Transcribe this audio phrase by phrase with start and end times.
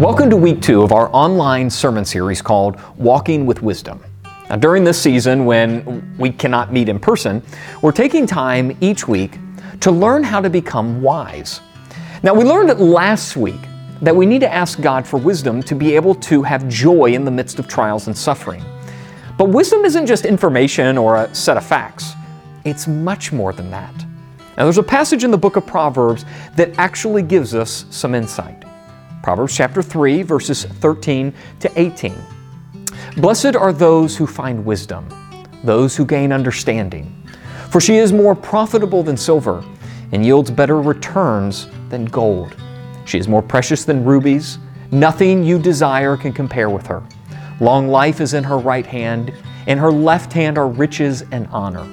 [0.00, 4.02] Welcome to week two of our online sermon series called Walking with Wisdom.
[4.48, 7.42] Now, during this season, when we cannot meet in person,
[7.82, 9.36] we're taking time each week
[9.80, 11.60] to learn how to become wise.
[12.22, 13.60] Now, we learned last week
[14.00, 17.26] that we need to ask God for wisdom to be able to have joy in
[17.26, 18.64] the midst of trials and suffering.
[19.36, 22.14] But wisdom isn't just information or a set of facts,
[22.64, 23.94] it's much more than that.
[24.56, 26.24] Now, there's a passage in the book of Proverbs
[26.56, 28.64] that actually gives us some insight.
[29.30, 32.20] Proverbs chapter 3, verses 13 to 18.
[33.18, 35.08] Blessed are those who find wisdom,
[35.62, 37.14] those who gain understanding.
[37.70, 39.64] For she is more profitable than silver
[40.10, 42.56] and yields better returns than gold.
[43.04, 44.58] She is more precious than rubies.
[44.90, 47.00] Nothing you desire can compare with her.
[47.60, 49.32] Long life is in her right hand,
[49.68, 51.84] in her left hand are riches and honor.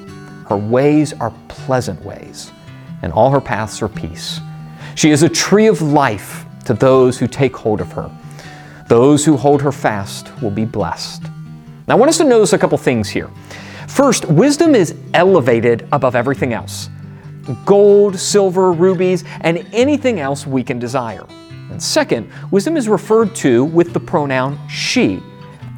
[0.50, 2.52] Her ways are pleasant ways,
[3.04, 4.40] and all her paths are peace.
[4.96, 8.12] She is a tree of life to those who take hold of her.
[8.88, 11.24] Those who hold her fast will be blessed.
[11.88, 13.30] Now, I want us to notice a couple things here.
[13.88, 16.90] First, wisdom is elevated above everything else
[17.66, 21.26] gold, silver, rubies, and anything else we can desire.
[21.72, 25.24] And second, wisdom is referred to with the pronoun she.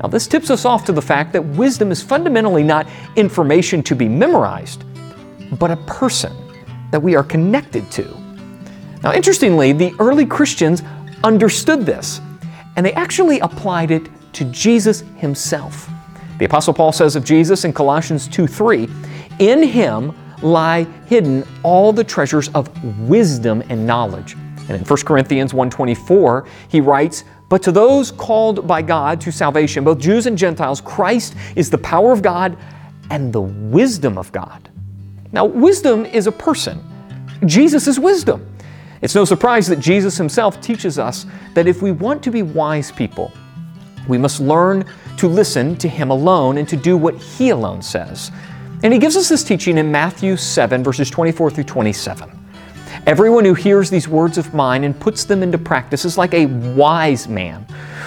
[0.02, 3.95] Now, this tips us off to the fact that wisdom is fundamentally not information to
[3.95, 4.84] be memorized,
[5.60, 6.34] but a person
[6.90, 8.29] that we are connected to.
[9.03, 10.83] Now, interestingly, the early Christians
[11.23, 12.22] understood this,
[12.75, 15.89] and they actually applied it to Jesus himself.
[16.38, 18.89] The Apostle Paul says of Jesus in Colossians 2 3,
[19.39, 22.70] In him lie hidden all the treasures of
[23.09, 24.36] wisdom and knowledge.
[24.70, 29.83] And in 1 Corinthians 1:24, he writes, "But to those called by God to salvation,
[29.83, 32.55] both Jews and Gentiles, Christ is the power of God
[33.09, 34.70] and the wisdom of God."
[35.31, 36.80] Now, wisdom is a person.
[37.45, 38.42] Jesus is wisdom.
[39.02, 42.92] It's no surprise that Jesus himself teaches us that if we want to be wise
[42.92, 43.31] people,
[44.08, 44.86] we must learn
[45.17, 48.32] to listen to him alone and to do what he alone says.
[48.83, 52.30] And he gives us this teaching in Matthew 7, verses 24 through 27.
[53.05, 56.48] Everyone who hears these words of mine and puts them into practice is like a
[56.48, 57.65] wise man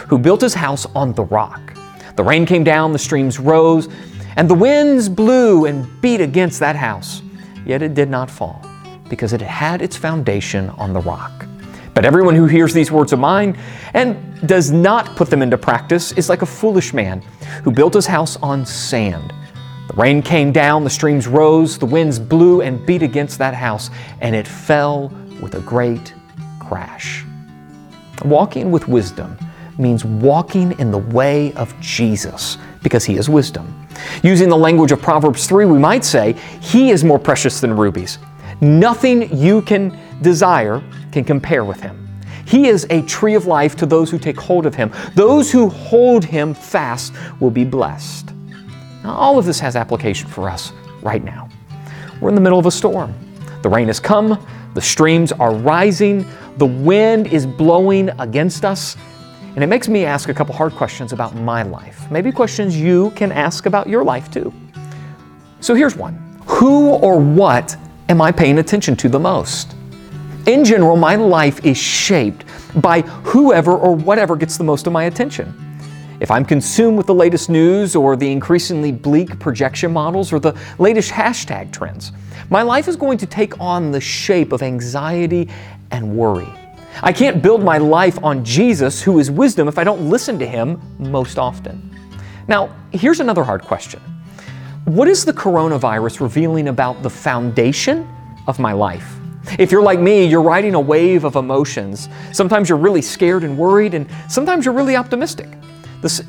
[0.08, 1.74] who built his house on the rock.
[2.16, 3.88] The rain came down, the streams rose,
[4.36, 7.22] and the winds blew and beat against that house.
[7.64, 8.71] Yet it did not fall
[9.12, 11.44] because it had its foundation on the rock.
[11.92, 13.58] But everyone who hears these words of mine
[13.92, 14.16] and
[14.48, 17.20] does not put them into practice is like a foolish man
[17.62, 19.34] who built his house on sand.
[19.88, 23.90] The rain came down, the streams rose, the winds blew and beat against that house,
[24.22, 25.12] and it fell
[25.42, 26.14] with a great
[26.58, 27.22] crash.
[28.24, 29.36] Walking with wisdom
[29.76, 33.86] means walking in the way of Jesus because he is wisdom.
[34.22, 38.18] Using the language of Proverbs 3, we might say, He is more precious than rubies.
[38.62, 40.80] Nothing you can desire
[41.10, 42.08] can compare with him.
[42.46, 44.92] He is a tree of life to those who take hold of him.
[45.16, 48.32] Those who hold him fast will be blessed.
[49.02, 51.48] Now, all of this has application for us right now.
[52.20, 53.12] We're in the middle of a storm.
[53.62, 56.24] The rain has come, the streams are rising,
[56.58, 58.96] the wind is blowing against us,
[59.54, 62.08] and it makes me ask a couple hard questions about my life.
[62.12, 64.52] Maybe questions you can ask about your life too.
[65.60, 67.76] So here's one Who or what
[68.08, 69.74] am I paying attention to the most?
[70.46, 72.44] In general, my life is shaped
[72.82, 75.54] by whoever or whatever gets the most of my attention.
[76.20, 80.56] If I'm consumed with the latest news or the increasingly bleak projection models or the
[80.78, 82.12] latest hashtag trends,
[82.50, 85.48] my life is going to take on the shape of anxiety
[85.90, 86.48] and worry.
[87.02, 90.46] I can't build my life on Jesus, who is wisdom, if I don't listen to
[90.46, 91.90] him most often.
[92.48, 94.00] Now, here's another hard question
[94.84, 98.08] what is the coronavirus revealing about the foundation
[98.46, 99.16] of my life?
[99.58, 102.08] If you're like me, you're riding a wave of emotions.
[102.32, 105.48] Sometimes you're really scared and worried, and sometimes you're really optimistic.
[106.00, 106.22] This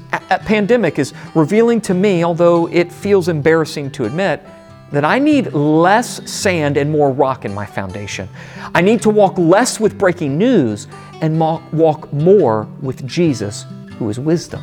[0.46, 4.44] pandemic is revealing to me, although it feels embarrassing to admit,
[4.92, 8.30] that I need less sand and more rock in my foundation.
[8.76, 10.88] I need to walk less with breaking news
[11.22, 13.66] and walk more with Jesus,
[13.98, 14.62] who is wisdom.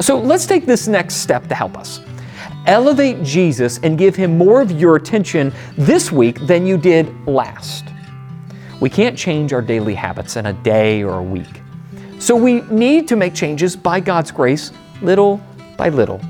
[0.00, 2.00] So let's take this next step to help us.
[2.66, 7.84] Elevate Jesus and give Him more of your attention this week than you did last.
[8.80, 11.62] We can't change our daily habits in a day or a week.
[12.18, 15.40] So we need to make changes by God's grace, little
[15.76, 16.20] by little.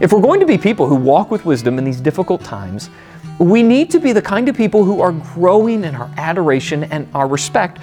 [0.00, 2.90] If we're going to be people who walk with wisdom in these difficult times,
[3.38, 7.08] we need to be the kind of people who are growing in our adoration and
[7.14, 7.78] our respect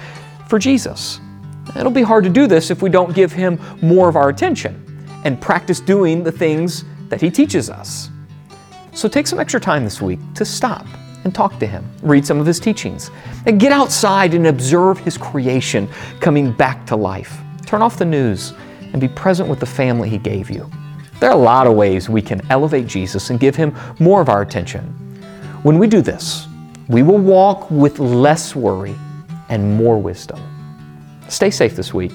[0.48, 1.20] for Jesus.
[1.76, 4.78] It'll be hard to do this if we don't give Him more of our attention
[5.24, 8.08] and practice doing the things that He teaches us.
[8.94, 10.86] So take some extra time this week to stop
[11.24, 13.10] and talk to Him, read some of His teachings,
[13.44, 17.38] and get outside and observe His creation coming back to life.
[17.66, 20.70] Turn off the news and be present with the family He gave you.
[21.20, 24.30] There are a lot of ways we can elevate Jesus and give Him more of
[24.30, 24.82] our attention.
[25.64, 26.46] When we do this,
[26.88, 28.94] we will walk with less worry
[29.50, 30.40] and more wisdom.
[31.28, 32.14] Stay safe this week,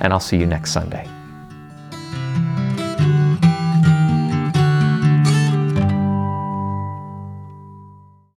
[0.00, 1.08] and I'll see you next Sunday.